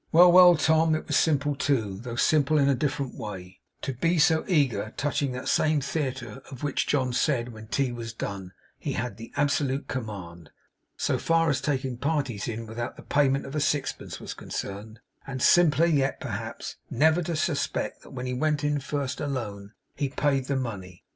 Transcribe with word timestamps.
Well, 0.11 0.31
well, 0.31 0.55
Tom, 0.55 0.95
it 0.95 1.05
was 1.05 1.15
simple 1.15 1.53
too, 1.55 1.99
though 1.99 2.15
simple 2.15 2.57
in 2.57 2.67
a 2.67 2.73
different 2.73 3.13
way, 3.13 3.59
to 3.83 3.93
be 3.93 4.17
so 4.17 4.43
eager 4.47 4.95
touching 4.97 5.31
that 5.33 5.47
same 5.47 5.79
theatre, 5.79 6.41
of 6.49 6.63
which 6.63 6.87
John 6.87 7.13
said, 7.13 7.49
when 7.53 7.67
tea 7.67 7.91
was 7.91 8.11
done, 8.11 8.51
he 8.79 8.93
had 8.93 9.17
the 9.17 9.31
absolute 9.35 9.87
command, 9.87 10.49
so 10.97 11.19
far 11.19 11.51
as 11.51 11.61
taking 11.61 11.97
parties 11.97 12.47
in 12.47 12.65
without 12.65 12.95
the 12.95 13.03
payment 13.03 13.45
of 13.45 13.53
a 13.53 13.59
sixpence 13.59 14.19
was 14.19 14.33
concerned; 14.33 15.01
and 15.27 15.39
simpler 15.39 15.85
yet, 15.85 16.19
perhaps, 16.19 16.77
never 16.89 17.21
to 17.21 17.35
suspect 17.35 18.01
that 18.01 18.09
when 18.09 18.25
he 18.25 18.33
went 18.33 18.63
in 18.63 18.79
first, 18.79 19.21
alone, 19.21 19.71
he 19.95 20.09
paid 20.09 20.45
the 20.47 20.55
money! 20.57 21.03